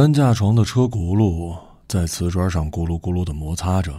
[0.00, 1.54] 担架床的车轱辘
[1.86, 3.94] 在瓷砖上咕噜咕噜的摩擦着。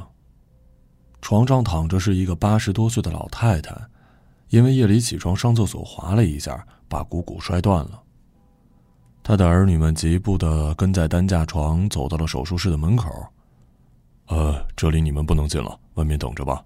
[1.21, 3.79] 床上躺着是一个八十多岁的老太太，
[4.49, 8.01] 因为夜里起床上厕所滑了一下，把股骨摔断了。
[9.21, 13.07] 她的儿女们急步的跟在担架床走到了手术室的门口。
[14.25, 16.65] 呃，这里你们不能进了，外面等着吧。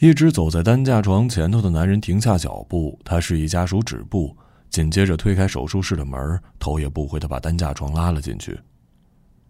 [0.00, 4.36] 一直走在担架床前头的男人停下脚步，他示意家属止步，
[4.72, 8.58] 紧接着推开手术室的门，头也不回的把担架床拉了进去。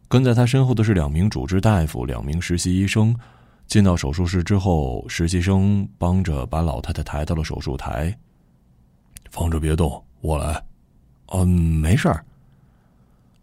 [0.08, 3.16] 跟在他身后的是两名主治大夫、两名实习医生。
[3.68, 8.14] 进到手术室之后，实习生帮着把老太太抬到了手术台。
[9.30, 10.62] 放着别动，我来。
[11.28, 12.22] 嗯，没事儿。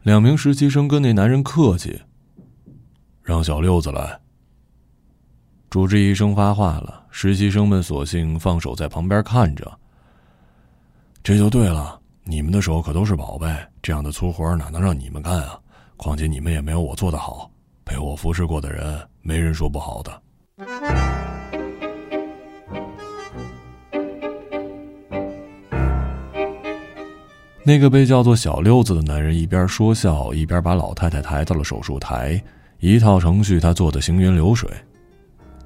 [0.04, 2.00] 两名实习生跟那男人客气，
[3.24, 4.20] 让小六子来。
[5.70, 9.80] 主治医生发话了，实习生们索性放手在旁边看着。
[11.30, 13.46] 这就对了，你们的手可都是宝贝，
[13.84, 15.60] 这样的粗活哪能让你们干啊？
[15.96, 17.52] 况且你们也没有我做的好，
[17.84, 20.22] 被我服侍过的人，没人说不好的。
[27.64, 32.44] 那个被叫做小六子的男人一边说笑，一边把老太太抬到了手术台，
[32.80, 34.68] 一套程序他做的行云流水。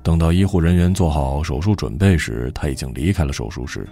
[0.01, 3.87] 等到医护人员做好手术准备时，他已经离开了手术室。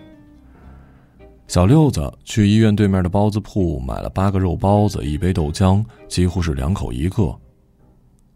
[1.47, 7.35] 小六子去医院对面的包子铺买了八个肉包子，一杯豆浆，几乎是两口一个。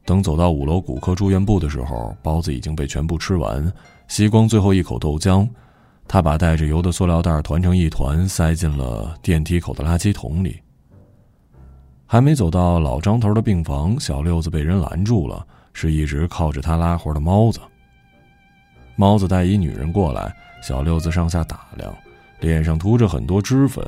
[0.05, 3.71] 等走到五楼骨科住院部的时候，包子已经被全部吃完，
[4.07, 5.47] 吸光最后一口豆浆，
[6.07, 10.59] 他把带着油的塑料袋团成一团，塞进了电梯口的垃圾桶里。
[12.05, 15.45] 还没走到老张头的病房，小六子被人拦住了。
[15.77, 17.59] 是一直靠着他拉活的猫子。
[18.95, 21.93] 猫子带一女人过来，小六子上下打量，
[22.45, 23.83] 脸上涂着很多脂粉，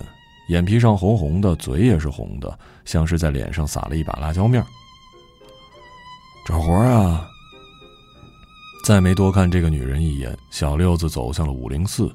[0.49, 4.63] 眼皮上红红的，嘴也是红的，像是在脸上撒了一把辣椒面。
[6.43, 7.27] 找活啊！
[8.83, 12.11] 再没多看这个女人一眼，小六子走向了五零四。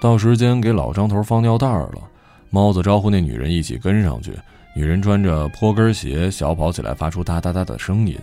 [0.00, 1.98] 到时间给老张头放尿袋了，
[2.48, 4.32] 猫子招呼那女人一起跟上去。
[4.74, 8.18] 女人穿着坡跟鞋，小跑起来发出哒哒哒的声音。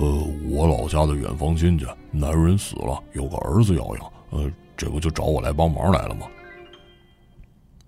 [0.00, 6.26] 呃，我老家的远房亲戚，男人死了，有个儿子要养，呃，这不就找我来帮忙来了吗？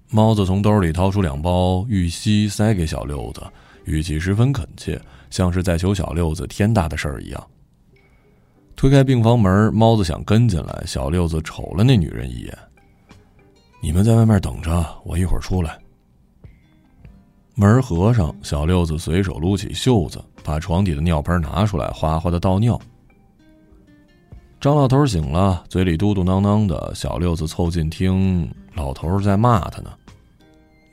[0.08, 3.42] 猫子从兜里掏出两包玉溪，塞给小六子，
[3.84, 7.46] 语气十分恳切，像是在求小六子天大的事儿一样。
[8.76, 12.56] 推开病房门，猫子想跟进来，小六子瞅了那女人一眼
[13.82, 15.78] ：“你们在外面等着，我一会儿出来。”
[17.56, 22.78] 门合上，小六子随手撸起袖子，把床底的尿盆拿出来，哗哗的倒尿。
[24.66, 26.92] 张老头醒了，嘴里嘟嘟囔囔的。
[26.92, 29.92] 小六子凑近听，老头在骂他呢：“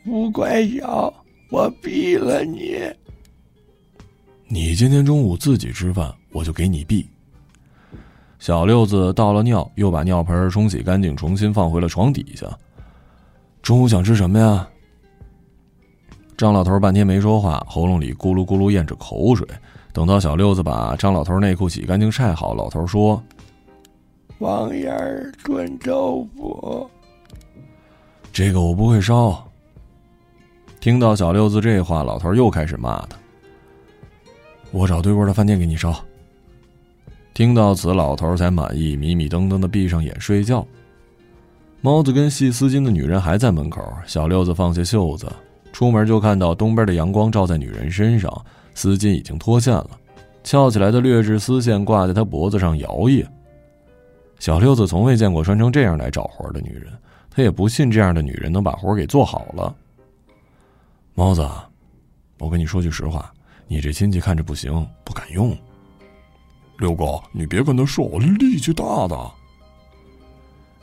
[0.05, 1.11] 不乖小，
[1.49, 2.77] 我毙了你！
[4.47, 7.03] 你今天中午自己吃饭，我就给你毙。”
[8.37, 12.45] 小六子倒了尿，又把尿盆冲洗干净，重新放回了床底下。
[13.63, 14.69] 中午想吃什么呀？
[16.37, 19.47] 张老头半天没说话，喉咙里咕噜咕噜咽着口水。
[19.91, 23.19] 等到小六子把张老头内裤洗干净晒好，老头说
[24.39, 24.91] ：“王爷
[25.43, 26.89] 炖豆腐。”
[28.33, 29.43] 这个我不会烧。
[30.79, 33.17] 听到小六子这话，老头又开始骂他
[34.71, 35.93] ：“我找对过的饭店给你烧。”
[37.33, 40.65] 听到此，老头才满意，迷迷瞪瞪的闭上眼睡觉。
[41.81, 45.31] 猫子跟系丝巾的女人还在门口，小六子放下袖子。
[45.71, 48.31] 出门就看到东边的阳光照在女人身上，
[48.75, 49.89] 丝巾已经脱线了，
[50.43, 53.25] 翘起来的劣质丝线挂在她脖子上摇曳。
[54.43, 56.91] 小六子从未见过穿成这样来找活的女人，
[57.31, 59.73] 他也不信这样的女人能把活给做好了。
[61.13, 61.49] 猫子，
[62.39, 63.33] 我跟你说句实话，
[63.69, 65.57] 你这亲戚看着不行，不敢用。
[66.77, 69.31] 六哥，你别跟他说，我力气大的。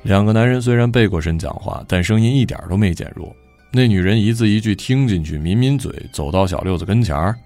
[0.05, 3.31] 两个男人虽然背过身讲话，但声音一点都没减弱。
[3.71, 7.39] 那女人一字一句听进去，抿抿嘴，走到小六子跟前儿：“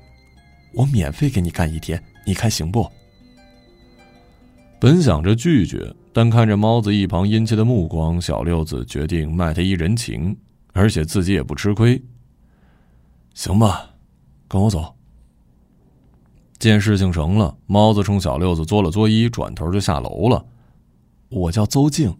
[0.75, 2.89] 我免费给你干一天，你看行不？”
[4.79, 10.37] 本想着拒绝，但看着猫子一旁殷切的目光，小六子决定卖他一人情，
[10.73, 12.01] 而且自己也不吃亏。
[13.35, 13.91] 行吧，
[14.47, 14.95] 跟我走。
[16.57, 20.47] 见事情成了，猫子冲小六子作了作揖，转头就下楼了。
[21.31, 22.17] 我叫邹静。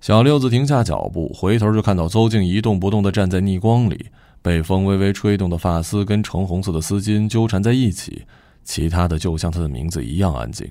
[0.00, 4.06] 小六子停下脚步，回头就看到邹静一动不动的站在逆光里，
[4.40, 8.24] 被风微微吹动的发丝跟橙红色的丝巾纠缠在一起，
[8.64, 10.66] 其他的就像他的名字一样安静。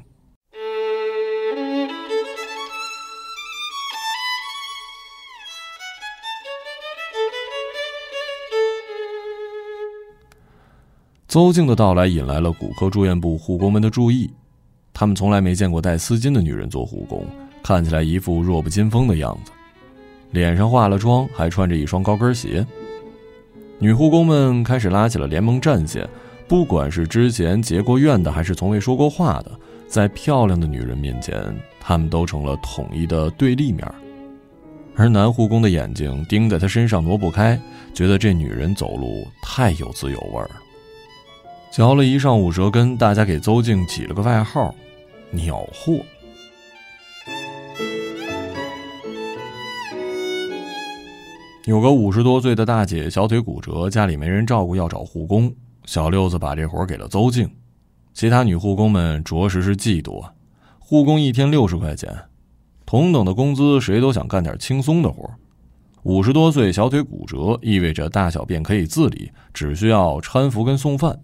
[11.30, 14.28] 邹静的到来引来了骨科住院部护工们的注意，
[14.92, 17.24] 他们从来没见过戴丝巾的女人做护工，
[17.62, 19.52] 看起来一副弱不禁风的样子，
[20.32, 22.66] 脸上化了妆，还穿着一双高跟鞋。
[23.78, 26.10] 女护工们开始拉起了联盟战线，
[26.48, 29.52] 不管是之前结过怨的，还是从未说过话的，
[29.88, 33.88] 在漂亮的女人面前，他们都成了统一的对立面。
[34.96, 37.58] 而男护工的眼睛盯在她身上挪不开，
[37.94, 40.50] 觉得这女人走路太有滋有味了。
[41.72, 44.74] 嚼了一上午舌根，大家给邹静起了个外号
[45.30, 45.94] “鸟货”。
[51.66, 55.54] 有个五十多岁的大姐小腿骨折，家里没人照顾，要找护工。
[55.86, 57.48] 小六子把这活给了邹静，
[58.16, 60.34] 其他女护工们着实是嫉妒啊！
[60.80, 62.12] 护工一天六十块钱，
[62.84, 65.30] 同等的工资，谁都想干点轻松的活。
[66.02, 71.20] 五十多岁小腿骨折，意味着大小便可以自理，只需要搀扶跟送饭。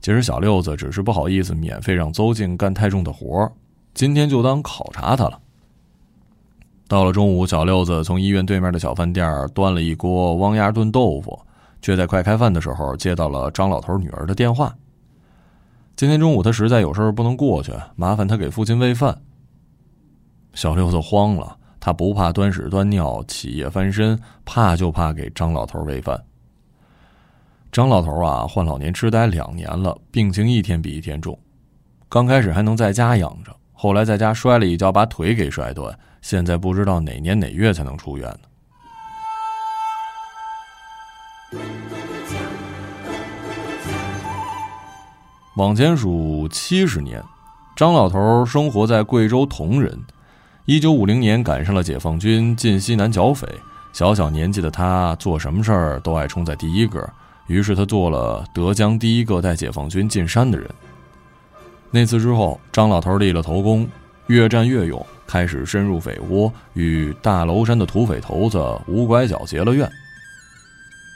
[0.00, 3.50] 其实小六子只是不好意思免费让邹静干太重的活
[3.94, 5.40] 今天就当考察他了。
[6.86, 11.38] 到了中午，小六子从医院对面的小饭店端了一锅汪鸭炖豆腐，
[11.82, 14.74] 却在快开饭的时候接到了张老头女儿的电话。
[15.96, 19.20] 今天中午他实在有事不能过去，麻烦他给父亲喂饭。
[20.54, 26.18] 小六子慌了，他不怕端屎端尿起夜翻身，怕就怕给张老头喂饭。
[27.70, 31.38] 张老头啊，患老年痴呆两年了，病情一天比一天重，
[32.08, 35.96] 刚开始还能在家养着，后来在家摔了一跤，把腿给摔断。
[36.20, 38.40] 现在不知道哪年哪月才能出院呢。
[45.56, 47.22] 往前数七十年，
[47.76, 49.96] 张老头生活在贵州铜仁。
[50.64, 53.46] 一九五零年赶上了解放军进西南剿匪，
[53.92, 57.08] 小小年纪的他做什么事儿都爱冲在第一个，
[57.48, 60.70] 于是他做了德江第一个带解放军进山的人。
[61.90, 63.88] 那次之后，张老头立了头功，
[64.28, 65.04] 越战越勇。
[65.26, 69.86] 开始深入匪窝，与大娄山的土匪头子吴拐角结了怨。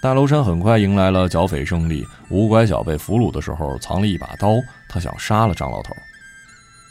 [0.02, 2.06] 大娄山很快迎来了剿匪胜利。
[2.28, 4.56] 吴拐角被俘虏的时候，藏了一把刀，
[4.86, 5.94] 他想杀了张老头。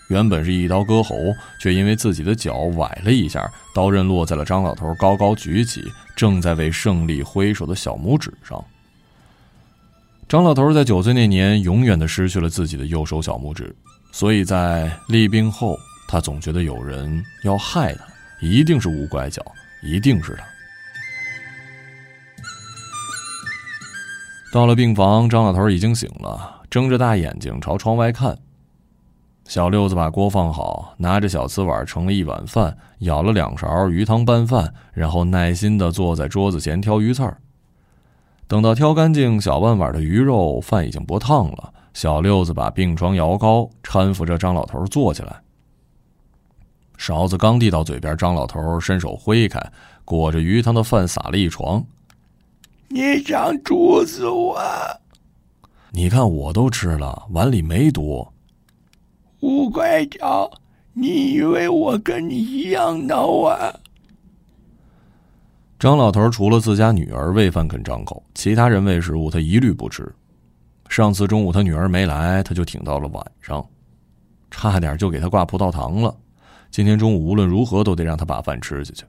[0.10, 1.16] 原本是一刀割喉，
[1.60, 5.84] 却因为自己的脚崴了一下，刀刃落在了张老头高高举起、
[6.16, 8.64] 正在为胜利挥手的小拇指上。
[10.32, 13.76] 张老头在九岁那年，永远的失去了自己的右手小拇指，
[14.14, 15.78] 所以在立病后。
[16.08, 18.06] 他总觉得有人要害他，
[18.40, 19.44] 一定是无拐角，
[19.84, 20.44] 一定是他。
[24.54, 28.34] 到了病房，张老头已经醒了，睁着大眼睛朝窗外看。
[29.50, 37.38] 小六子把锅放好，拿着小瓷碗盛了一碗饭，舀了两勺鱼汤拌饭，然后耐心的坐在桌子前挑鱼刺儿。
[38.52, 41.74] 等到挑干净小半碗的鱼肉，饭已经不烫了。
[41.94, 45.42] 小六子把病床摇高，搀扶着张老头坐起来。
[46.98, 49.58] 勺子刚递到嘴边，张老头伸手挥开，
[50.04, 51.82] 裹着鱼汤的饭撒了一床。
[52.90, 54.60] 你想煮死我？
[55.92, 58.28] 你看我都吃了，碗里没毒。
[59.40, 60.52] 五块角，
[60.92, 63.74] 你以为我跟你一样孬啊？
[65.82, 70.08] 张老头除了自家女儿喂饭肯张口，其他人喂食物他一律不吃。
[70.90, 73.66] 上次中午他女儿没来，他就挺到了晚上，
[74.52, 76.16] 差点就给他挂葡萄糖了。
[76.70, 79.04] 今天中午无论如何都得让他把饭吃下去。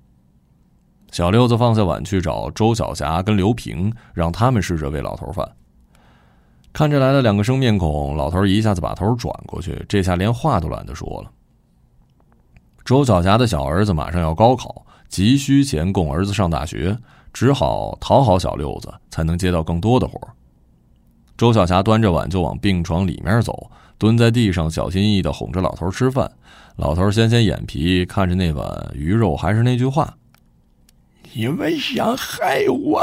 [1.11, 5.47] 小六子放下碗去找周小霞跟刘平，让他们试着喂老头饭。
[6.73, 11.31] 看着来了两个生面孔，老头一下子把头转过去，这下连话都懒得说了。
[12.83, 16.97] 周小霞的小儿子马上要高考，急需钱供儿子上大学，
[17.35, 20.19] 只好讨好小六子，才能接到更多的活
[21.37, 26.33] 周小霞端着碗就往病床里面走，蹲在地上小心翼翼的哄着老头吃饭。
[26.77, 30.17] 老头掀掀眼皮，看着那碗鱼肉，还是那句话
[31.35, 33.03] ：“你们想害我。”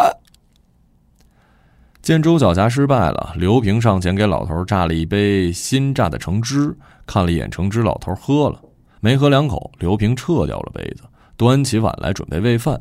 [2.01, 6.75] 见周小霞失败了，刘平上前给老头榨了一杯新榨的橙汁，
[7.05, 8.59] 看了一眼橙汁，老头喝了，
[8.99, 11.03] 没喝两口，刘平撤掉了杯子，
[11.39, 12.77] 端起碗来准备喂饭。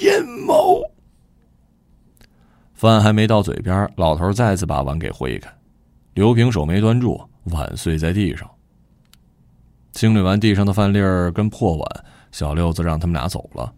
[0.00, 0.10] 阴
[0.44, 0.82] 谋！
[2.74, 5.48] 饭还没到嘴边，老头再次把碗给挥开，
[6.14, 8.50] 刘平手没端住，碗碎在地上。
[9.92, 13.72] 清理完地上的饭粒儿跟破碗，小六子让他们俩走了。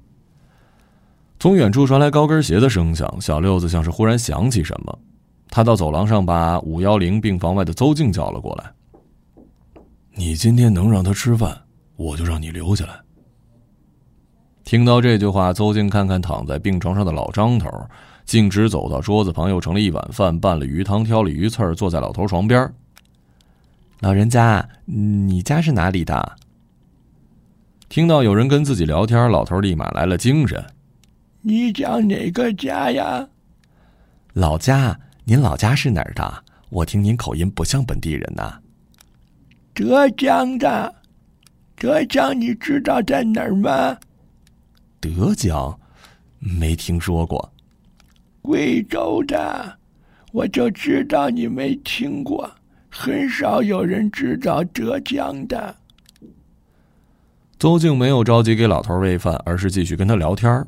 [1.38, 4.98] 从远处传来高跟鞋的声响，小六子像是忽然想起什么，
[5.50, 9.44] 他到走廊上把五幺零病房外的邹静叫了过来。
[10.14, 11.54] 你今天能让他吃饭，
[11.96, 12.98] 我就让你留下来。
[14.68, 17.70] 听到这句话，邹静看看躺在病床上的老张头，
[18.26, 22.70] 径直走到桌子旁，又盛了一碗饭，拌了鱼汤，挑了鱼刺儿，坐在老头床边。
[24.00, 26.36] 老人家，你家是哪里的？
[27.88, 30.62] 听到有人跟自己聊天，老头立马来了精神。
[31.40, 33.26] 你讲哪个家呀？
[34.34, 36.44] 老家，您老家是哪儿的？
[36.68, 38.60] 我听您口音不像本地人呐。
[39.74, 40.94] 浙江的，
[41.74, 43.96] 浙江你知道在哪儿吗？
[45.00, 45.78] 德江，
[46.38, 47.52] 没听说过。
[48.42, 49.78] 贵州的，
[50.32, 52.50] 我就知道你没听过，
[52.90, 55.76] 很少有人知道浙江的。
[57.58, 60.66] 邹静没有着急给老头喂饭，而是继续跟他聊天。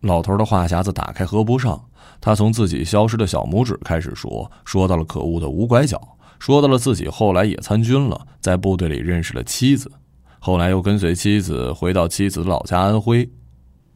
[0.00, 1.84] 老头的话匣子打开合不上，
[2.20, 6.00] 他从自己消失的小拇指开始说，说到了可恶的无拐角，
[6.40, 9.90] 说到了自己后来也参军了，在部队里认识了妻子，
[10.40, 13.30] 后来又跟随妻子回到妻子的老家安徽。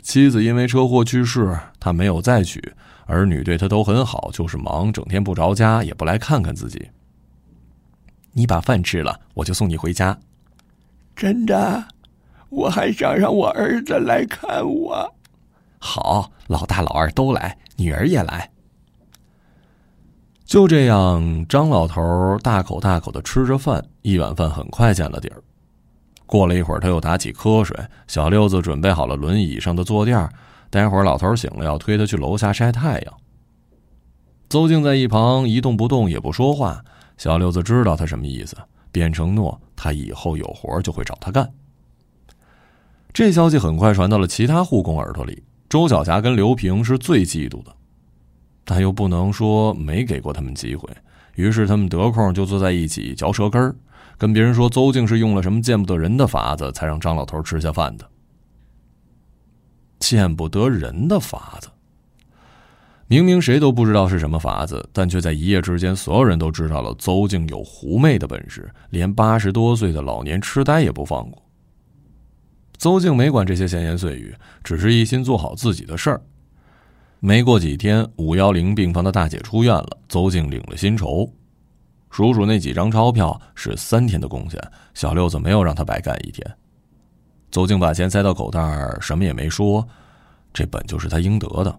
[0.06, 2.62] 妻子因为车祸去世，他没有再娶，
[3.06, 6.88] 儿女对他都很好，就是忙，整天不着家，也不来看看自己。
[8.30, 10.16] 你把饭吃了，我就送你回家。
[11.16, 11.88] 真的，
[12.50, 15.12] 我还想让我儿子来看我。
[15.80, 18.48] 好，老大老二都来，女儿也来。
[20.44, 25.42] 就这样，张老头大口大口的吃着饭，一碗饭很快见了底儿。
[26.26, 27.76] 过了一会儿，他又打起瞌睡。
[28.06, 30.28] 小六子准备好了轮椅上的坐垫，
[30.68, 33.14] 待会儿老头醒了要推他去楼下晒太阳。
[34.48, 36.84] 邹静在一旁一动不动，也不说话。
[37.16, 38.56] 小六子知道他什么意思，
[38.92, 41.50] 便承诺他以后有活就会找他干。
[43.12, 45.42] 这消息很快传到了其他护工耳朵里。
[45.68, 47.74] 周小霞跟刘平是最嫉妒的，
[48.64, 50.88] 但又不能说没给过他们机会，
[51.34, 53.74] 于是他们得空就坐在一起嚼舌根儿。
[54.18, 58.08] 跟别人说邹静是用了什么见不得人的法子，才让张老头吃下饭的。
[59.98, 61.68] 见不得人的法子，
[63.08, 71.42] 明明谁都不知道是什么法子，但却在一夜之间，所有人都知道了邹静有狐媚的本事，连八十多岁的老年痴呆也不放过。
[72.78, 76.22] 邹静没管这些闲言碎语，只是一心做好自己的事儿。
[77.20, 81.32] 没过几天，五幺零病房的大姐出院了，邹静领了薪酬。
[82.16, 84.58] 数数那几张钞票是三天的工钱，
[84.94, 86.56] 小六子没有让他白干一天。
[87.50, 88.58] 邹静把钱塞到口袋，
[89.02, 89.86] 什么也没说，
[90.50, 91.78] 这本就是他应得的。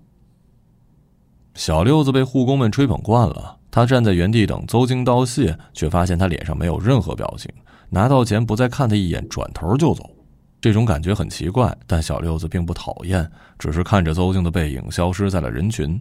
[1.55, 7.51] 小六子被护工们吹捧惯了，他站在原地等邹静道谢，却发现他脸上没有任何表情，
[7.89, 10.07] 拿到钱不再看他一眼，转头就走。
[10.61, 13.27] 这种感觉很奇怪，但小六子并不讨厌，
[13.57, 15.99] 只是看着邹静的背影消失在了人群。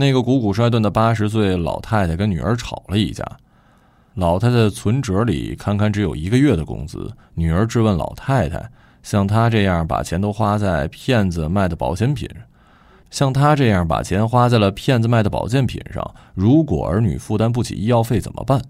[0.00, 3.22] 那个鼓鼓摔断的八十岁老太太跟女儿吵了一架，
[4.14, 7.12] 老太太存折里堪堪只有一个月的工资。
[7.34, 8.70] 女儿质问老太太
[9.04, 12.26] ：“像她这样把钱都花在骗子卖的保险品，
[13.10, 18.62] 像她这样把钱花在了骗子卖的保健品上，如果儿女负担不起医药费怎么办？”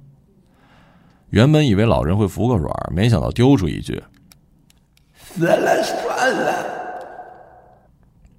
[1.30, 4.02] 原本以为老人会服个软，没想到丢出一句
[5.14, 6.09] ：“死了。”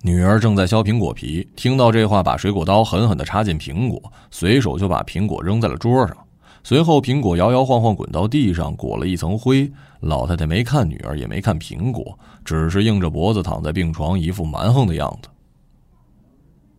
[0.04, 6.18] 女儿正在削苹果皮，听到这话，把水果刀狠狠地插进苹果，随手就把苹果扔在了桌上。
[6.64, 9.72] 随后，苹果摇摇晃晃滚到地上，裹了一层灰。
[10.00, 15.30] 老太太没看女儿，也没看苹果，只是硬着脖子躺在病床，一副蛮横的样子。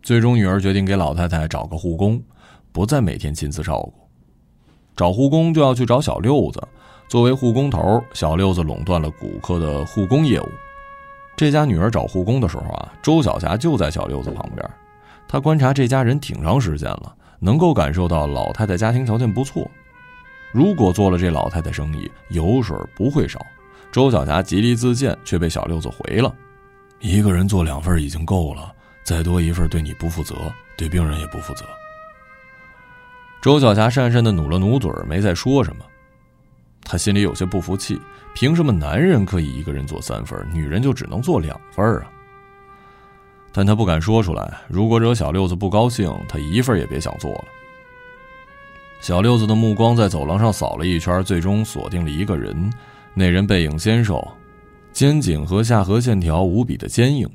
[0.03, 2.21] 最终，女儿决定给老太太找个护工，
[2.73, 3.95] 不再每天亲自照顾。
[4.97, 6.61] 找护工就要去找小六子，
[7.09, 10.49] 作为护工头，小六子垄断了骨科的护工业务。
[11.43, 14.65] 这家女儿找护工的时候啊，周小霞就在小六子旁边。
[15.27, 19.69] 她观察这家人挺长时间了，能够感受到老太太家庭条件不错。
[20.53, 23.45] 如果做了这老太太生意，油水不会少。
[23.91, 26.33] 周小霞极力自荐，却被小六子回了
[27.03, 28.73] ：“一个人做两份已经够了，
[29.03, 30.37] 再多一份对你不负责，
[30.77, 31.65] 对病人也不负责。”
[33.43, 35.85] 周小霞讪讪的努了努嘴，没再说什么。
[36.85, 38.01] 他心里有些不服气。
[38.35, 42.11] 凭什么男人可以一个人做三份，女人就只能做两份啊？
[43.53, 47.45] 但他不敢说出来，如果惹小六子不高兴，他一份也别想做了。
[49.03, 52.73] 小六子的目光在走廊上扫了一圈，最终锁定了一个人。
[53.13, 54.27] 那人背影纤瘦，
[54.93, 57.29] 肩颈和下颌线条无比的坚硬。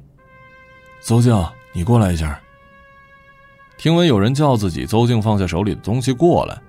[1.01, 2.39] 邹静，你过来一下。
[3.77, 6.59] 听闻有人叫自己，邹静放下手里的东西过来。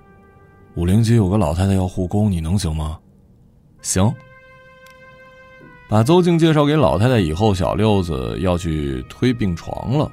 [0.78, 3.00] 五零级有个老太太要护工，你能行吗？
[3.82, 4.14] 行，
[5.88, 10.08] 把邹静介绍给老太太以后，小六子要去推病床了。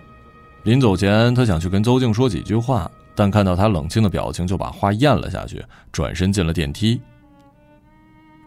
[0.64, 7.00] 临走前，他想去跟邹静说几句话，但看到他冷清的表情，就把话咽了下去，转身进了电梯。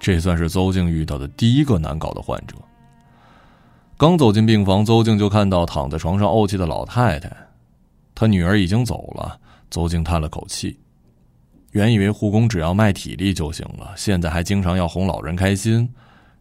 [0.01, 2.57] 这算是邹静遇到的第一个难搞的患者。
[3.97, 7.31] 刚走进病房，邹静就看到躺在床上怄气的老太太。
[8.13, 9.39] 她女儿已经走了，
[9.71, 10.77] 邹静叹了口气。
[11.73, 15.89] 原以为护工只要卖体力就行了，现在还经常要哄老人开心，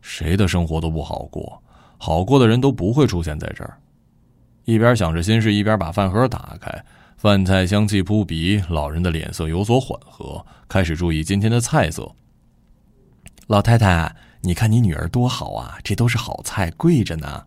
[0.01, 1.61] 谁的生活都不好过。
[1.97, 3.77] 好过的人都不会出现在这儿。
[4.65, 6.85] 一边想着心事，一边把饭盒打开，
[7.17, 12.15] 饭菜香气扑鼻，老人的脸色有所缓和，开始注意今天的菜色。
[13.47, 17.45] 老太太，你看你女儿多好啊，这都是好菜，贵着呢。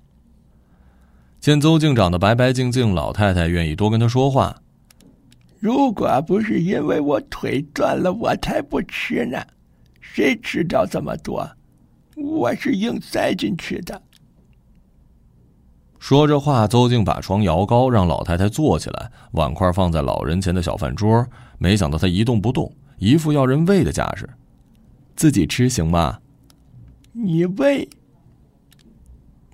[1.38, 4.62] 见邹静长得白白净净，老太太愿意多跟她说话。
[5.60, 9.38] 如果不是因为我腿断了，我才不吃呢。
[10.00, 11.48] 谁吃掉这么多？
[12.16, 14.00] 我是硬塞进去的。
[15.98, 21.26] 说着话，邹静把床摇高，让老太太坐起来，碗筷放在老人前的小饭桌。
[21.58, 24.26] 没想到她一动不动，一副要人喂的架势。
[25.14, 26.20] 自己吃行吗？
[27.12, 27.86] 你喂。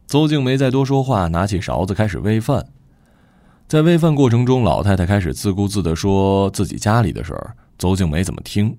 [0.07, 2.69] 邹静没再多说话，拿起勺子开始喂饭。
[3.69, 7.57] 在喂饭过程中，老太太开始自顾自的说自己家里的事儿。
[7.77, 8.79] 邹静没怎么听，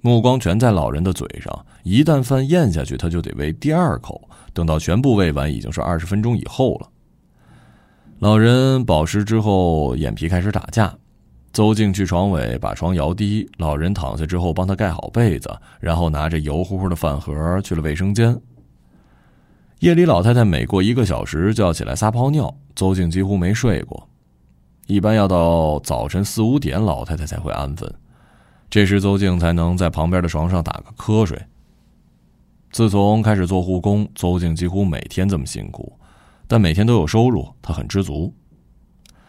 [0.00, 1.66] 目光全在老人的嘴上。
[1.82, 4.26] 一旦饭咽下去，他就得喂第二口。
[4.54, 6.88] 等到全部喂完，已经是二十分钟以后了。
[8.20, 10.94] 老人饱食之后，眼皮开始打架。
[11.52, 18.34] 邹静去床尾把床摇低，老人躺下之后帮他盖好被子，然后拿着油乎乎的饭盒去了卫生间。
[19.80, 24.08] 夜里，老太太每过一个小时就要起来撒泡尿，邹静几乎没睡过。
[24.92, 27.90] 一般要到早晨四五点，老太太才会安分。
[28.68, 31.40] 这时，邹静才能在旁边的床上打个瞌睡。
[32.70, 35.98] 自从开始做护工，邹静几乎每天这么辛苦，
[36.46, 38.34] 但每天都有收入，她很知足。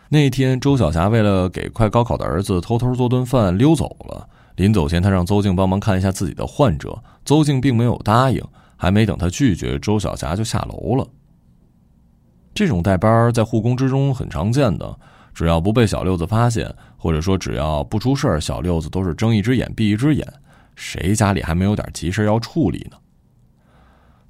[0.09, 4.27] 那天，周小霞为了给快高考的儿子偷偷做顿饭溜走了。
[4.57, 8.43] 临走前，她让邹静帮忙看一下自己的患者，邹静并没有答应。
[8.75, 11.07] 还没等她拒绝，周小霞就下楼了。
[12.53, 14.99] 这种带班在护工之中很常见的。
[15.33, 20.25] 只要不被小六子发现，或者说只要不出事儿，小六子都是睁一只眼闭一只眼。
[20.75, 22.97] 谁家里还没有点急事要处理呢？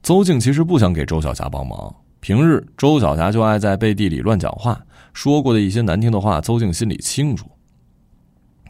[0.02, 1.96] 邹静其实不想给周小霞帮忙。
[2.20, 4.82] 平日周小霞就爱在背地里乱讲话，
[5.14, 7.50] 说过的一些难听的话，邹静心里清楚。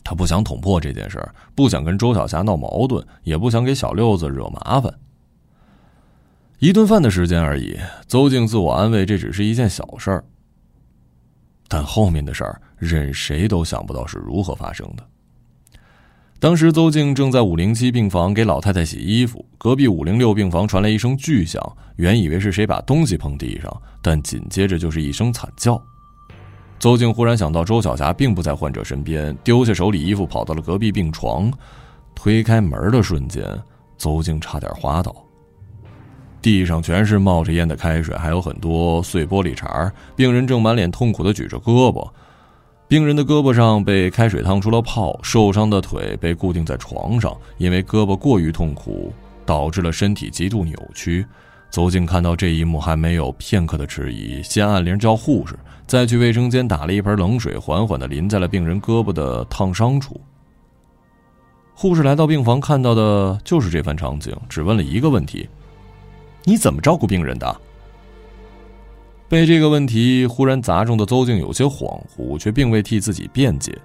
[0.03, 4.93] 他不想捅破这件事儿，不想跟周小霞闹矛盾，也不想给小六子惹麻烦。
[6.59, 10.23] 一顿饭的时间而已，邹静自我安慰，这只是一件小事儿。
[11.73, 15.03] 但后面的事儿，任谁都想不到是如何发生的。
[16.39, 21.59] 当时，邹静正在五零七病房给老太太洗衣服，隔壁五零六病房传来一声巨响，
[21.95, 25.81] 原以为是谁把东西碰地上，但紧接着就是一声惨叫。
[26.77, 31.51] 邹静忽然想到周小霞并不在患者身边，丢下手里衣服，跑到了隔壁病床，
[32.13, 33.43] 推开门的瞬间，
[33.97, 35.22] 邹静差点滑倒。
[36.43, 42.05] 地上全是冒着烟的开水，还有很多碎玻璃碴病人正满脸痛苦的举着胳膊，
[42.85, 49.13] 病人的胳膊上被开水烫出了泡，受伤的腿被固定在床上，因为胳膊过于痛苦，
[49.45, 51.25] 导致了身体极度扭曲。
[51.71, 60.19] 邹静看到这一幕，还没有片刻的迟疑，先按铃叫护士，再去卫生间打了一盆冷水，缓缓的淋在了病人胳膊的烫伤处。
[61.73, 65.47] 护士来到病房，看到的就是这番场景，只问了一个问题。
[66.45, 67.61] 你怎么照顾病人的？
[69.29, 73.75] 被这个问题忽然砸中的邹静有些恍惚，却并未替自己辩解。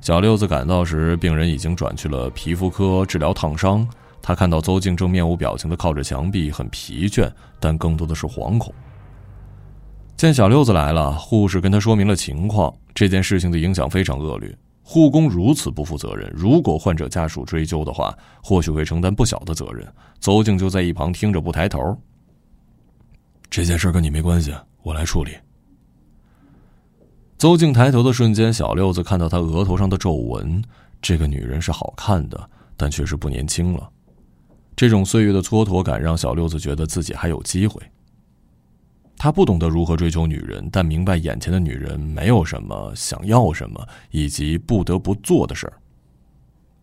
[0.00, 3.86] 小六子赶到时，病人已经转去了皮肤科治疗烫伤。
[4.22, 8.72] 他看到邹静正面无表情的靠着墙壁，很疲倦，但更多的是惶恐。
[10.16, 14.54] 见小六子来了，护士跟他说明了情况，这件事情的影响非常恶劣。
[14.92, 19.86] 护工如此不负责任，如果患者家属追究的话，或许会承担不小的责任。
[20.18, 21.96] 邹静就在一旁听着不抬头。
[23.48, 25.30] 这件事跟你没关系，我来处理。
[27.38, 30.60] 邹静抬头的瞬间，小六子看到她额头上的皱纹。
[31.00, 33.88] 这个女人是好看的，但确实不年轻了。
[34.74, 37.80] 这种岁月的蹉跎感，让小六子觉得自己还有机会。
[39.22, 45.74] 他不懂得如何追求女人，但明白眼前的女人没有什么想要什么，以及不得不做的事儿。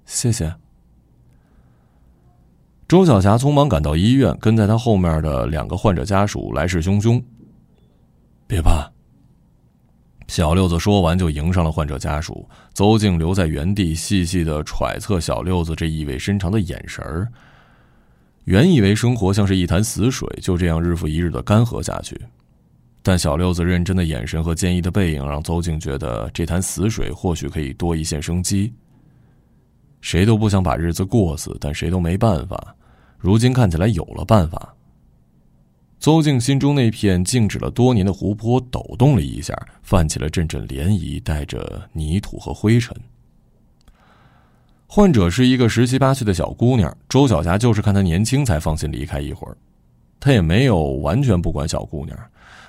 [0.05, 0.53] 谢谢。
[2.87, 7.19] 周小霞匆忙赶到医院，跟在她后面的两个患者家属来势汹汹。
[8.45, 8.87] 别怕。
[10.27, 17.27] 小六子说完就迎上了患者家属，邹静留在原地，细细的揣测小六子这意味深长的眼神儿。
[18.47, 22.17] 原以为生活像是一潭死水，就这样日复一日的干涸下去，
[23.03, 28.71] 但小六子认真的眼神和坚毅的背影，让邹静觉得这潭死水或许可以多一线生机。
[29.99, 32.73] 谁都不想把日子过死，但谁都没办法。
[33.17, 34.73] 如今看起来有了办法。
[35.99, 42.95] 邹静心中那片静止了多年的湖泊抖动了一下，泛起了阵阵涟漪，带着泥土和灰尘。
[44.89, 49.57] 患者是一个十七八岁的小姑娘，周小霞就是看她年轻才放心离开一会儿，
[50.17, 52.17] 她也没有完全不管小姑娘，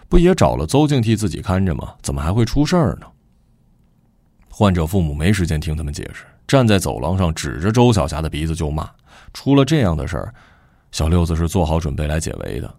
[0.09, 1.95] 不也找了邹静替自己看着吗？
[2.03, 3.07] 怎么还会出事儿呢？
[4.49, 8.91] 患者父母没时间听他们解释，站在走廊上指着周小霞的鼻子就骂。
[9.33, 10.35] 出了这样的事儿，
[10.91, 12.75] 小六子是做好准备来解围的。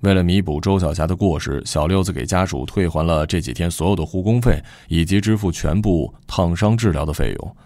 [0.00, 7.56] 为了弥补周小霞的过失，小六子给家属退还了这几天所有的护工费，以及支付全部烫伤治疗的费用。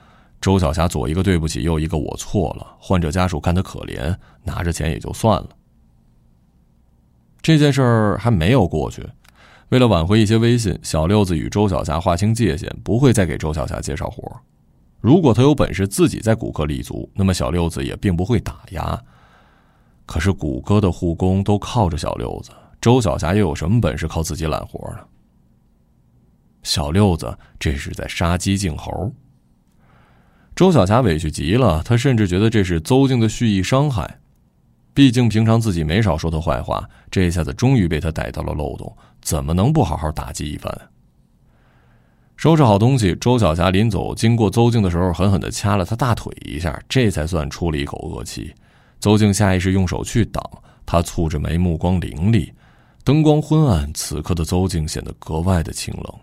[0.43, 2.77] 周小霞左一个对不起，右一个我错了。
[2.81, 5.49] 患者家属看她可怜，拿着钱也就算了。
[7.41, 9.09] 这件事儿还没有过去，
[9.69, 14.41] 为了挽回一些威信，小六子与周小霞划清界限，不会再给周小霞介绍活
[15.01, 19.01] 如果他有本事自己在骨科立足，那么小六子也并不会打压。
[20.07, 22.51] 可是骨科的护工都靠着小六子，
[22.81, 24.99] 周小霞又有什么本事靠自己揽活呢？
[26.65, 29.13] 小六子这是在杀鸡儆猴。
[30.55, 34.19] 周小霞委屈极了，她甚至觉得这是邹静的蓄意伤害。
[34.95, 40.71] 毕竟平常自己没少说他坏话，这下子终于被他逮到了漏洞，怎么能不好好打击一番？
[42.37, 48.53] 收拾好东西，周小霞临走经过邹静的时候，狠狠地掐了他大腿一下，这才算出了一口恶气。
[49.01, 50.43] 邹静下意识用手去挡，
[50.85, 52.53] 他蹙着眉，目光凌厉。
[53.03, 56.15] 灯光昏暗，此刻的邹静显得格外的清冷。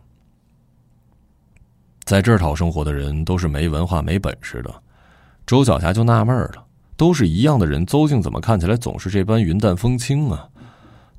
[2.09, 4.81] 在这儿讨生活的人都是没文化、没本事的，
[5.45, 6.65] 周小霞就纳闷了：
[6.97, 10.49] 都是一样的人，邹静怎么看起来总是这般云淡风轻啊？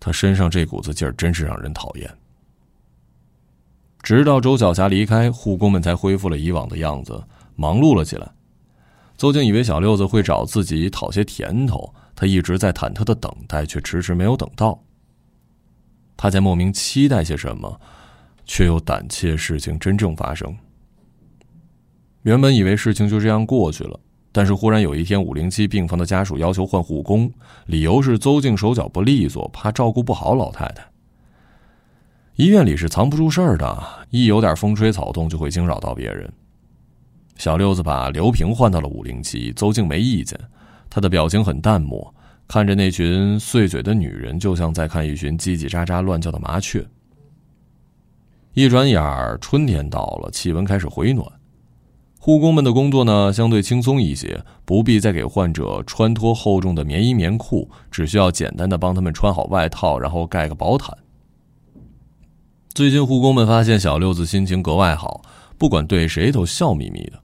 [0.01, 2.13] 他身上这股子劲儿真是让人讨厌。
[4.03, 7.23] 直到周小霞离开，护工们才恢复了以往的样子，
[7.55, 8.29] 忙碌了起来。
[9.17, 14.83] 邹静以为小六子会找自己讨些甜头，他一直在忐忑的等待，却迟迟没有等到。
[16.17, 17.81] 他在莫名期待些什么，
[18.45, 20.53] 却又胆怯事情真正发生。
[22.23, 23.99] 原本以为事情就这样过去了，
[24.31, 27.33] 但是忽然有一天，五零七病房的家属要求换护工，
[27.67, 30.87] 理由是邹静手脚不利索，怕照顾不好老太太。
[32.37, 36.31] 医院里是藏不住事儿的，一有点风吹草动就会惊扰到别人。
[37.37, 40.39] 小六子把刘平换到了五零七，邹静没意见，
[40.91, 42.15] 他的表情很淡漠，
[42.47, 46.87] 看着那群碎嘴的女人，就像在看一群叽叽喳喳乱叫的麻雀。
[48.53, 51.27] 一转眼儿，春天到了，气温开始回暖。
[52.23, 60.95] 护工们的工作呢，相对轻松一些，不必再给患者穿脱厚重的棉衣棉裤，只需要简单的帮他们穿好外套，然后盖个薄毯。
[62.75, 65.23] 最近护工们发现小六子心情格外好，
[65.57, 67.19] 不管对谁都笑眯眯的。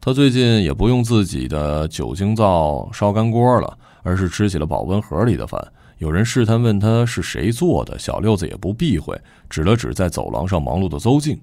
[0.00, 5.62] 他最近也不用自己的酒精灶烧干锅了，而是吃起了保温盒里的饭。
[5.98, 9.14] 有人试探问他是谁做的，小六子也不避讳，
[9.50, 11.38] 指了指在走廊上忙碌的邹静。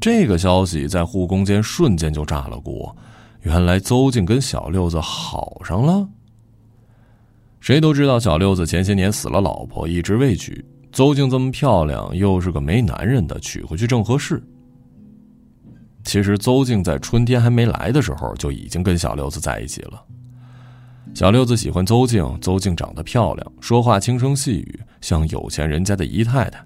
[0.00, 2.96] 这个消息在护工间瞬间就炸了锅，
[3.42, 6.08] 原来邹静跟小六子好上了。
[7.60, 10.64] 谁都知道小六子前些年死了老婆，一直未娶。
[10.92, 14.42] 邹静这么漂亮，又是个没男人的，娶回去正合适。
[16.04, 20.02] 其实邹静在春天还没来的时候就已经跟小六子在一起了。
[21.12, 26.64] 小六子喜欢邹静，邹静长得漂亮，说话轻声细语，像有钱人家的姨太太，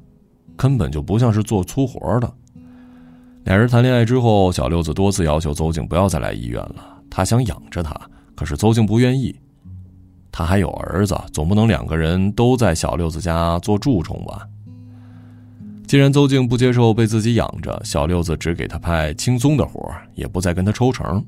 [0.57, 2.33] 根本就不像是做粗活的。
[3.45, 6.77] 俩人谈恋爱之后，小六子多次要求邹静不要再来医院了，
[7.11, 7.95] 他想养着她，
[8.37, 9.35] 可是邹静不愿意。
[10.31, 14.49] 他还有儿子，总不能两个人都在小六子家做蛀虫吧？
[15.87, 21.23] 既然邹静不接受被自己养着，小六子只给他派轻松的活也不再跟他抽成。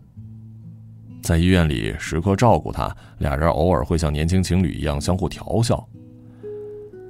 [1.20, 5.86] 在医院里时刻照顾他，俩人偶尔会像年轻情侣一样相互调笑。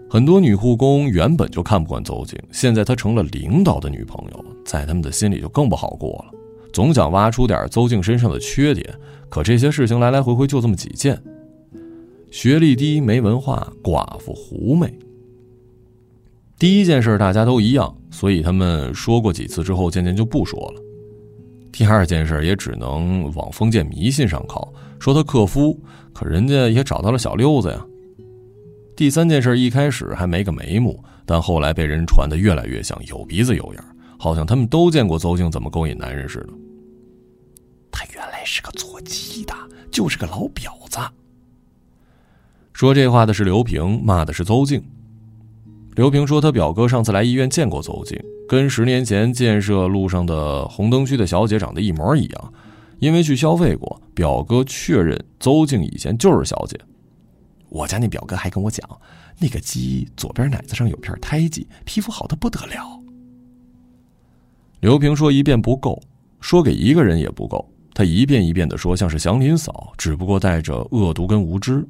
[0.08, 6.38] 很多女护工原本就看不惯邹静，现在她成了领导的女朋友，在他们的心里就更不好过了，
[6.72, 8.88] 总想挖出点邹静身上的缺点。
[9.28, 11.20] 可这些事情来来回回就这么几件：
[12.30, 14.96] 学历低、没文化、寡妇、狐媚。
[16.56, 20.80] 第一件事大家都一样，所以他们说过几次之后，渐渐就不说了。
[21.72, 25.76] 第二件事也只能往封建迷信上靠，说他克夫，
[26.12, 27.84] 可人家也找到了小六子呀。
[28.96, 33.84] 第三件事一开始还没个眉目，但后来被人传得越来越像有鼻子有眼，
[34.18, 36.48] 好像他们都见过邹静怎么勾引男人似的。
[37.90, 39.54] 他原来是个做鸡的，
[39.90, 40.98] 就是个老婊子。
[42.72, 44.82] 说这话的是刘平，骂的是邹静。
[45.96, 52.52] 刘平说，他表哥上次来医院见过邹静，跟十年前建设路上的红灯区的小姐长得一模一样。
[53.00, 56.78] 因为去消费过，表哥确认邹静以前就是小姐。
[57.74, 58.88] 我家那表哥还跟我讲，
[59.36, 63.02] 那个鸡左边奶子上有片胎记，皮肤好的不得了。
[64.78, 66.00] 刘平说一遍不够，
[66.40, 71.84] 说给一个人也不够，他一遍一遍的说，像是祥林嫂，只不过带着恶毒跟无知。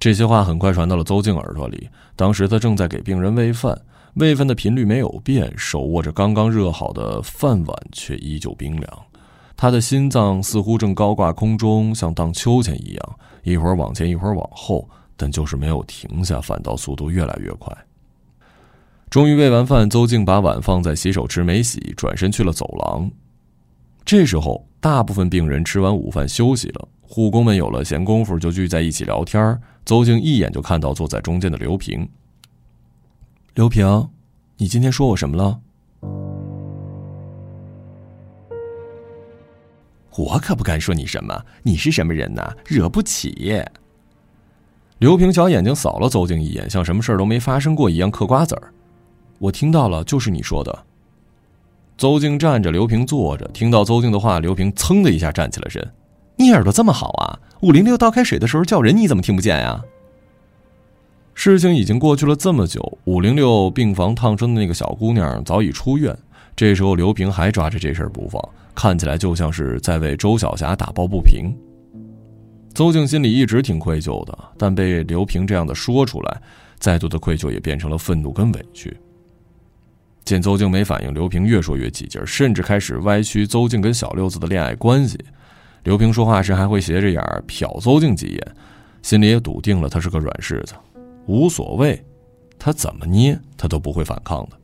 [0.00, 1.88] 这些话很快传到了邹静耳朵里。
[2.16, 3.80] 当时他正在给病人喂饭，
[4.14, 9.02] 喂饭的频率没有变，手握着刚刚热好的饭碗却依旧冰凉。
[9.56, 17.76] 他的心脏似乎正高挂空中，像荡秋千一样，一会儿往前，一会儿往后，但就是没有停下，反倒速度越来越快。
[19.08, 23.10] 终于喂完饭，邹静把碗放在洗手池没洗，转身去了走廊。
[24.04, 29.60] 这时候，大部分病人吃完午饭休息了，护工们有了闲工夫就聚在一起聊天。
[29.84, 32.08] 邹静一眼就看到坐在中间的刘平。
[33.54, 34.08] 刘平，
[34.58, 35.60] 你今天说我什么了？
[40.16, 42.52] 我可不敢说你什么，你是什么人呐？
[42.66, 43.62] 惹不起。
[44.98, 48.72] 刘平小眼睛扫了邹静一眼，像什么事都没发生过一样嗑瓜子儿。
[49.38, 50.84] 我听到了，就是你说的。
[51.96, 53.46] 邹静站着，刘平坐着。
[53.54, 55.86] 听到邹静的话，刘平噌的一下站起了身。
[56.36, 57.38] 你耳朵这么好啊？
[57.60, 59.82] 五零六倒开水的时候叫人，你怎么听不见呀？
[61.34, 66.14] 事情已经过去了这么久，五零六病房烫伤的那个小姑娘早已出院。
[66.60, 68.38] 这时候刘平还抓着这事儿不放，
[68.74, 71.56] 看起来就像是在为周小霞打抱不平。
[72.74, 76.42] 邹静心里一直挺愧疚的，但被刘平这样的说出来，
[76.78, 78.94] 再多的愧疚也变成了愤怒跟委屈。
[80.22, 85.18] 见邹静没反应，刘平越说越起劲，甚至开始歪曲邹静跟小六子的恋爱关系。
[85.84, 88.54] 刘平说话时还会斜着眼瞟邹静几眼，
[89.00, 90.74] 心里也笃定了他是个软柿子，
[91.24, 92.04] 无所谓，
[92.58, 94.59] 他怎么捏他都不会反抗的。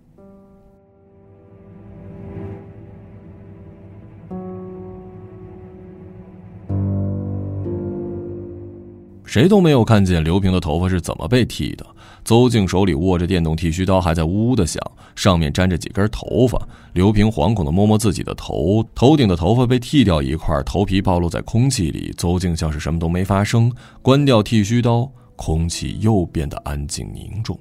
[9.27, 11.85] 谁都没有看见刘平的头发是怎么被剃的。
[12.25, 14.81] 邹静手里握着电动剃须刀，还在呜呜的响，
[15.15, 16.61] 上面粘着几根头发。
[16.93, 22.13] 刘平惶恐的摸摸自己的头，头顶的头发被剃掉一块，头皮暴露在空气里。
[22.17, 23.71] 邹静像是什么都没发生，
[24.03, 27.57] 关掉剃须刀，空气又变得安静凝重。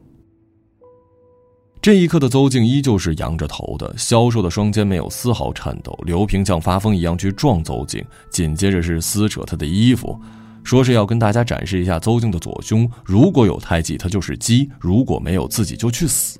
[1.82, 5.95] 这一刻的邹静依旧是仰着头的，消瘦的双肩没有丝毫颤抖。
[6.04, 10.19] 刘平像发疯一样去撞邹静，紧接着是撕扯他的衣服。
[10.65, 16.39] 说是要跟大家展示一下邹静的左胸，如果有胎记，他就是鸡；如果没有，自己就去死。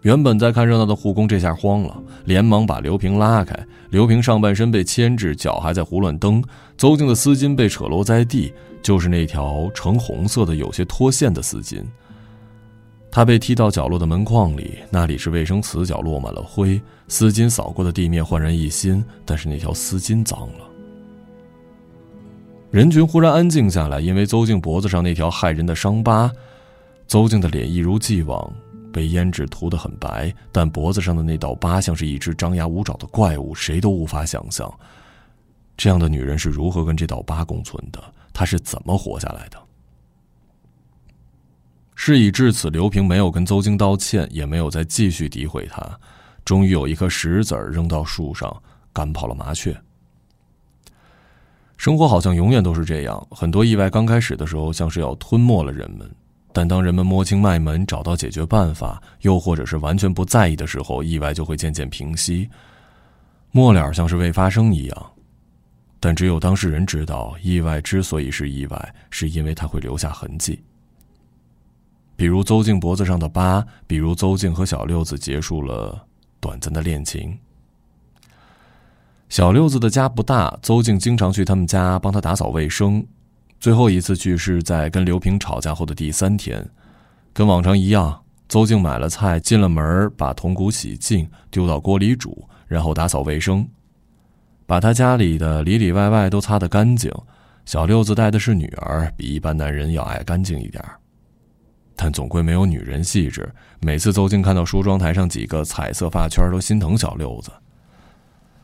[0.00, 3.54] 原本在看热闹的护工这下慌了，连忙把刘平拉开。
[3.90, 6.42] 刘平上半身被牵制，脚还在胡乱蹬。
[6.78, 8.50] 邹静的丝巾被扯落在地，
[8.80, 11.84] 就是那条橙红色的、有些脱线的丝巾。
[13.10, 16.80] 他被踢到角落的门框里，那里是卫生瓷角，落满了灰。
[17.06, 20.69] 丝巾扫过的地面焕然一新，但是那条丝巾脏了。
[22.70, 26.30] 人群忽然安静下来，因为邹静脖子上那条骇人的伤疤。
[27.08, 28.52] 邹静的脸一如既往
[28.92, 34.72] 被胭脂涂得很白，但脖子上的那道疤像是一只张牙舞爪的怪物，谁都无法想象，
[35.76, 38.00] 这样的女人是如何跟这道疤共存的，
[38.32, 39.58] 她是怎么活下来的。
[41.96, 45.84] 事已至此，刘平没有跟邹静道歉，也没有再继续诋毁她。
[46.44, 49.76] 终于有一颗石子扔到树上，赶跑了麻雀。
[51.80, 56.06] 生活好像永远都是这样，很多意外刚开始的时候像是要吞没了人们，
[56.52, 62.46] 但当人们摸清脉门，找到解决办法，又或者是完全不在意的时候，意外就会渐渐平息，
[63.50, 65.12] 末了像是未发生一样。
[65.98, 70.62] 但只有当事人知道，意外之所以是意外，是因为它会留下痕迹。
[72.14, 76.06] 比如邹静脖子上的疤，比如邹静和小六子结束了
[76.40, 77.34] 短暂的恋情。
[79.30, 83.06] 小六子的家不大，邹静经常去他们家帮他打扫卫生。
[83.60, 86.68] 最后一次去是在跟刘平吵架后的第三天，
[87.32, 93.64] 跟往常一样，邹静买了菜，进了门，把铜鼓洗净，丢到锅里煮，然后打扫卫生，
[94.66, 97.08] 把他家里的里里外外都擦得干净。
[97.64, 100.82] 小六子带的是女儿，比一般男人要爱干净一点
[101.94, 103.48] 但总归没有女人细致。
[103.80, 107.52] 每次邹静看到梳妆台上几个彩色发圈，都心疼小六子。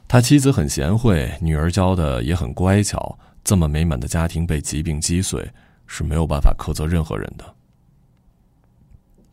[0.08, 3.18] 他妻子很贤惠，女儿教的也很乖巧。
[3.42, 5.48] 这么美满的家庭被疾病击碎，
[5.86, 7.44] 是没有办法苛责任何人的。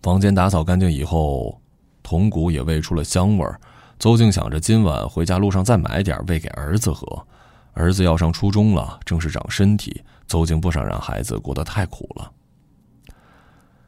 [0.02, 1.60] 房间打扫干净以后，
[2.02, 3.60] 铜鼓也喂出了香味儿。
[3.98, 7.26] 邹静想着今晚回家路上再买点喂给儿子喝。
[7.74, 10.04] 儿子要上初中了，正是长身体。
[10.28, 12.32] 邹静不想让孩子过得太苦了。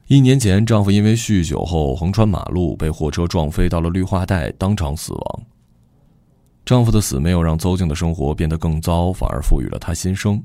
[0.07, 5.43] 一年前，丈夫因为酗酒后横穿马路，被货车撞飞到了绿化带，当场死亡。
[6.65, 10.43] 丈夫的死没有让邹静的生活变得更糟，反而赋予了她新生。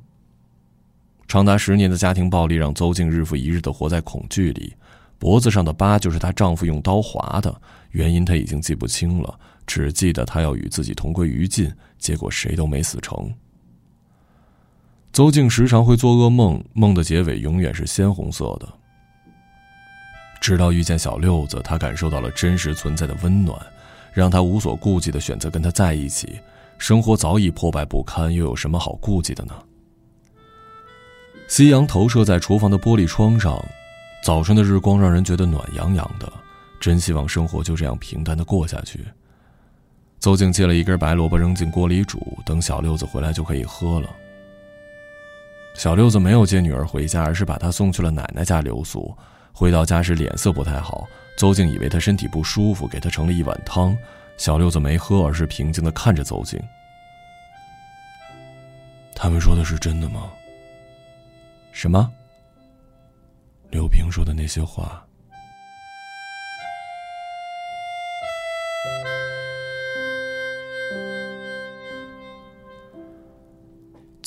[1.27, 4.75] 长达十年的家庭暴力让邹静日复一日的活在恐惧里，
[5.19, 7.59] 脖子上的疤就是她丈夫用刀划的，
[7.93, 13.33] 原因她已经记不清了，只记得她要与自己同归于尽，结果谁都没死成。
[15.13, 18.69] 邹静时常会做噩梦，梦的结尾永远是鲜红色的。
[20.41, 23.59] 直到遇见小六子，他感受到了真实存在的温暖，
[24.13, 26.39] 让他无所顾忌的选择跟他在一起。
[26.79, 29.55] 生活早已破败不堪，又有什么好顾忌的呢？
[31.47, 33.63] 夕阳投射在厨房的玻璃窗上，
[34.23, 36.33] 早晨的日光让人觉得暖洋洋的。
[36.81, 39.05] 真希望生活就这样平淡的过下去。
[40.19, 44.09] 邹静切了一根白萝卜扔进锅里煮，等小六子回来就可以喝了。
[45.75, 49.15] 小六子没有接女儿回家，而是把她送去了奶奶家留宿。
[49.53, 53.97] 回到家时脸色不太好，邹静以为他身体不舒服，给他盛了一碗汤。
[54.37, 56.61] 小六子没喝，而是平静的看着邹静。
[59.15, 60.31] 他们说的是真的吗？
[61.73, 62.11] 什么？
[63.71, 65.05] 刘平说的那些话。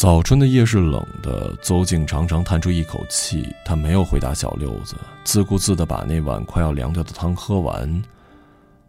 [0.04, 3.56] 早春的夜是冷的，邹静常常叹出一口气。
[3.64, 8.04] 他没有回答小六子，自顾自的把那碗快要凉掉的汤喝完。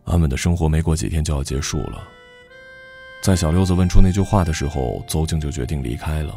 [0.02, 2.02] 安稳的生活没过几天就要结束了。
[3.22, 6.34] 在小六子问出那句话的时候，邹静就决定离开了。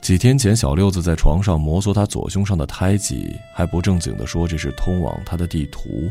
[0.00, 6.10] 几天前，小六子在床上摩挲他左胸上的胎记，还不正经的说这是通往他的地图。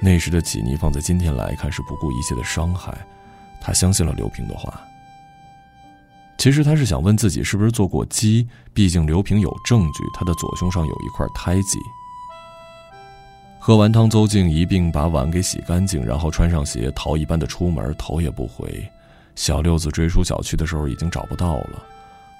[0.00, 2.96] 那时的起腻放在今天来看是不顾一切的伤害。
[3.60, 4.80] 他相信了刘平的话。
[6.36, 11.78] 其实他是想问自己是不是做过鸡，毕竟刘平有证据，他的左胸上有一块胎记。
[13.58, 18.86] 喝完汤，邹静一并把碗给洗干净，然后穿上鞋，逃一般的出门，头也不回。
[19.34, 21.82] 小六子追出小区的时候已经找不到了，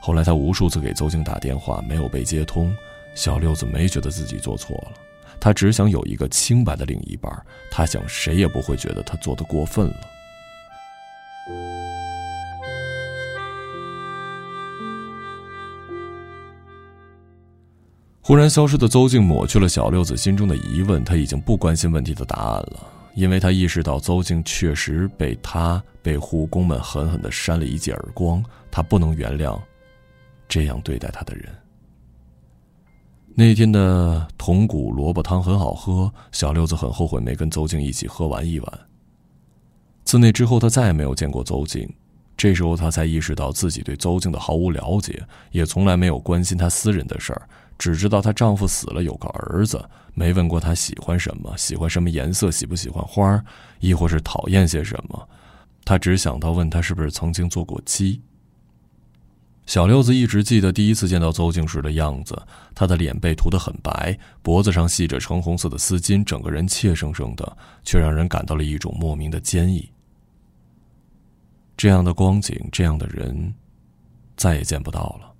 [0.02, 2.74] 后来他无数次给邹静打电话，没有被接通。
[3.14, 4.92] 小六子没觉得自己做错了，
[5.40, 7.32] 他只想有一个清白的另一半，
[7.70, 9.96] 他想谁也不会觉得他做的过分了。
[18.26, 29.60] 忽然消失的邹静抹去了小六子心中的疑问，他已经不关心问题的答案了，因为他意识到邹静确实被他被护工们狠狠的扇了一记耳光，他不能原谅
[30.48, 31.54] 这样对待他的人。
[33.34, 38.80] 那天的铜鼓萝卜汤很好喝，小六子很后悔没跟邹静一起喝完一碗。
[40.04, 41.86] 自那之后，他再也没有见过邹静，
[42.38, 47.46] 这时候他才意识到自己对邹静的毫无了解，也从来没有关心她私人的事儿。
[47.78, 49.84] 只知道她丈夫死了，有个儿子，
[50.14, 53.42] 没问过她喜欢什么，喜欢什么颜色，喜不喜欢花，
[53.80, 55.28] 亦或是讨厌些什么。
[55.84, 58.20] 她只想到问她是不是曾经做过鸡。
[59.66, 62.40] 小六子一直记得第一次见到邹静时的样子，
[62.74, 69.90] 她的脸被涂得很白，脖子上系着橙红色的丝巾，整个人怯生生的，却让人感到了一种莫名的坚毅。
[71.76, 73.54] 这样的光景，这样的人，
[74.36, 75.33] 再也见不到了。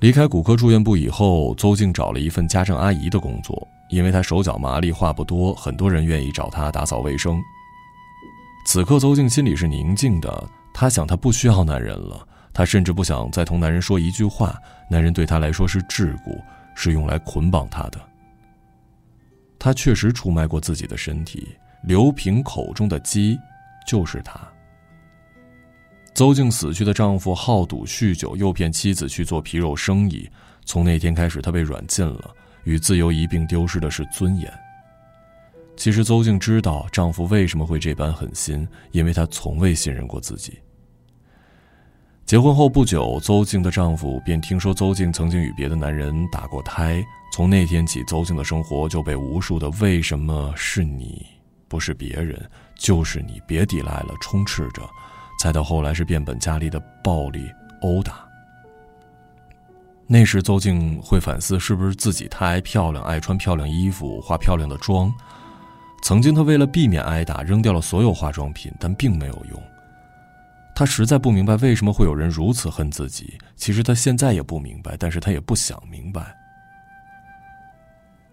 [0.00, 7.40] 离开骨科住院部以后，邹静找了一份家政阿姨的工作，因为她手脚麻利，话不多，很多人愿意找她打扫卫生。
[8.64, 14.56] 此刻，邹静心里是宁静的，她想，她不需要男人了，她甚至不想再同男人说一句话，
[14.88, 16.40] 男人对她来说是桎梏，
[16.76, 17.98] 是用来捆绑她的。
[19.58, 21.48] 她确实出卖过自己的身体，
[21.82, 23.36] 刘平口中的鸡，
[23.84, 24.40] 就是她。
[26.18, 30.28] 邹静死去的丈夫好赌酗酒，诱骗妻子去做皮肉生意。
[30.64, 34.52] 从那天开始，他被软禁了，与自由一并丢失的是尊严。
[35.76, 40.58] 其实，邹静知道丈夫为什么会这般狠心，因为他从未信任过自己。
[42.26, 47.00] 结婚后不久，邹静的丈夫便听说邹静曾经与别的男人打过胎。
[47.32, 51.24] 从那天起，邹静的生活就被无数的“为什么是你，
[51.68, 52.44] 不是别人，
[52.76, 54.82] 就是你，别抵赖了”充斥着。
[55.38, 58.26] 再到后来是变本加厉的暴力殴打。
[60.06, 65.12] 那时邹静会反思，是不是自己太爱漂亮，爱穿漂亮衣服，化漂亮的妆。
[66.02, 69.62] 曾经她为了避免挨打，扔掉了所有化妆品，但并没有用。
[70.74, 73.36] 她实在不明白为什么会有人如此恨自己。
[73.54, 76.34] 其实她现在也不明白，但是她也不想明白。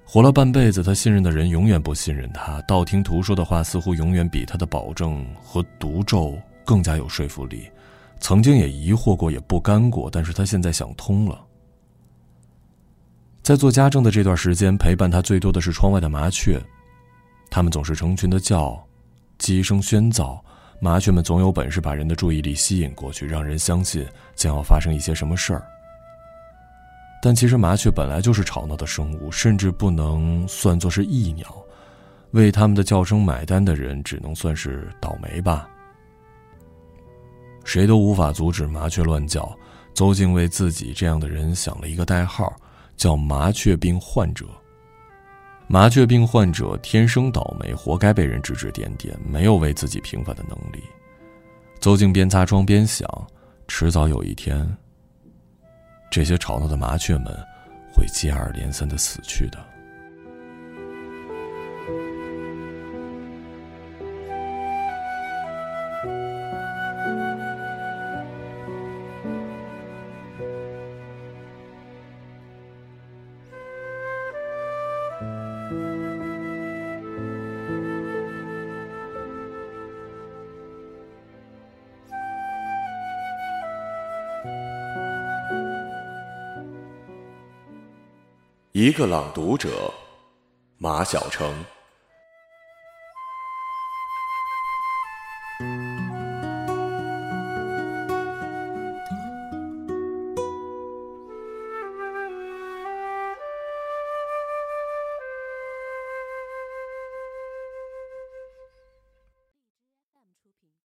[0.05, 6.39] 活了半辈子，她信任的人永远不信任她，道听途说的话似乎永远比她的保证和毒咒。
[6.65, 7.69] 更加有说服力。
[8.19, 11.39] 曾经也疑惑过，也不甘过，但是他现在想通了。
[13.43, 16.59] 在做家政的这段时间，陪伴他最多的是窗外的麻雀，
[17.51, 18.83] 它们总是成群的叫，
[19.37, 20.39] 鸡声喧噪，
[20.79, 24.03] 麻雀们总有本事把人的注意力吸引过去，让人相信
[24.33, 25.63] 将要发生一些什么事儿。
[27.21, 31.55] 但其实麻雀本来就是吵闹的生物，甚至不能算作是异鸟，
[32.31, 35.69] 为它们的叫声买单的人只能算是倒霉吧。
[37.65, 39.53] 谁都无法阻止麻雀乱叫。
[39.93, 42.53] 邹静为自己这样的人想了一个代号，
[42.97, 44.45] 叫“麻雀病患者”。
[45.67, 50.83] 麻雀病患者天生倒霉，活该被人指指点点，没有为自己平反的能力。
[51.79, 53.09] 邹静边擦窗边想：
[53.67, 54.77] 迟早有一天，
[56.11, 57.27] 这些吵闹的麻雀们
[57.93, 59.57] 会接二连三的死去的。
[88.95, 89.93] 一个朗读者，
[90.77, 91.53] 马晓成。